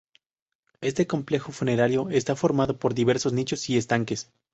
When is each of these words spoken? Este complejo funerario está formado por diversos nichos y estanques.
Este 0.81 1.05
complejo 1.05 1.51
funerario 1.51 2.09
está 2.09 2.35
formado 2.35 2.79
por 2.79 2.95
diversos 2.95 3.33
nichos 3.33 3.69
y 3.69 3.77
estanques. 3.77 4.31